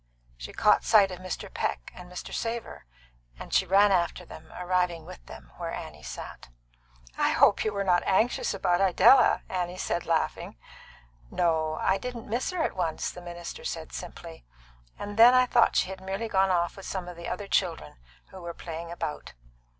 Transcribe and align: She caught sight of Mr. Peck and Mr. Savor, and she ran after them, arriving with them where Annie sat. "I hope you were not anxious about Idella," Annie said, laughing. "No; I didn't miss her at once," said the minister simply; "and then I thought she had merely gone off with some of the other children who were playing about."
She 0.35 0.51
caught 0.51 0.83
sight 0.83 1.11
of 1.11 1.19
Mr. 1.19 1.47
Peck 1.53 1.91
and 1.93 2.11
Mr. 2.11 2.33
Savor, 2.33 2.85
and 3.37 3.53
she 3.53 3.67
ran 3.67 3.91
after 3.91 4.25
them, 4.25 4.51
arriving 4.57 5.05
with 5.05 5.23
them 5.27 5.51
where 5.57 5.71
Annie 5.71 6.01
sat. 6.01 6.49
"I 7.19 7.33
hope 7.33 7.63
you 7.63 7.71
were 7.71 7.83
not 7.83 8.01
anxious 8.07 8.51
about 8.51 8.81
Idella," 8.81 9.43
Annie 9.47 9.77
said, 9.77 10.07
laughing. 10.07 10.57
"No; 11.29 11.77
I 11.79 11.99
didn't 11.99 12.27
miss 12.27 12.49
her 12.49 12.63
at 12.63 12.75
once," 12.75 13.05
said 13.05 13.21
the 13.21 13.25
minister 13.25 13.63
simply; 13.63 14.43
"and 14.97 15.17
then 15.17 15.35
I 15.35 15.45
thought 15.45 15.75
she 15.75 15.91
had 15.91 16.01
merely 16.01 16.27
gone 16.27 16.49
off 16.49 16.75
with 16.75 16.87
some 16.87 17.07
of 17.07 17.15
the 17.15 17.27
other 17.27 17.45
children 17.47 17.97
who 18.31 18.41
were 18.41 18.55
playing 18.55 18.91
about." 18.91 19.33